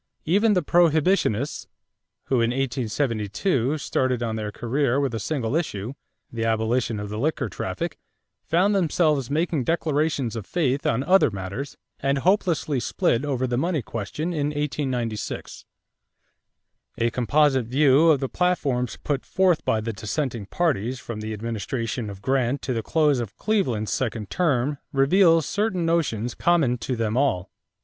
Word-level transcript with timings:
Even 0.25 0.53
the 0.53 0.63
Prohibitionists, 0.63 1.67
who 2.23 2.41
in 2.41 2.49
1872 2.49 3.77
started 3.77 4.23
on 4.23 4.35
their 4.35 4.51
career 4.51 4.99
with 4.99 5.13
a 5.13 5.19
single 5.19 5.55
issue, 5.55 5.93
the 6.31 6.43
abolition 6.43 6.99
of 6.99 7.09
the 7.09 7.19
liquor 7.19 7.47
traffic, 7.47 7.99
found 8.43 8.73
themselves 8.73 9.29
making 9.29 9.63
declarations 9.63 10.35
of 10.35 10.47
faith 10.47 10.87
on 10.87 11.03
other 11.03 11.29
matters 11.29 11.77
and 11.99 12.17
hopelessly 12.17 12.79
split 12.79 13.23
over 13.23 13.45
the 13.45 13.59
money 13.59 13.83
question 13.83 14.33
in 14.33 14.47
1896. 14.47 15.65
A 16.97 17.11
composite 17.11 17.67
view 17.67 18.09
of 18.09 18.19
the 18.21 18.27
platforms 18.27 18.97
put 19.03 19.23
forth 19.23 19.63
by 19.63 19.79
the 19.79 19.93
dissenting 19.93 20.47
parties 20.47 20.99
from 20.99 21.19
the 21.21 21.31
administration 21.31 22.09
of 22.09 22.23
Grant 22.23 22.63
to 22.63 22.73
the 22.73 22.81
close 22.81 23.19
of 23.19 23.37
Cleveland's 23.37 23.93
second 23.93 24.31
term 24.31 24.79
reveals 24.91 25.45
certain 25.45 25.85
notions 25.85 26.33
common 26.33 26.79
to 26.79 26.95
them 26.95 27.15
all. 27.17 27.51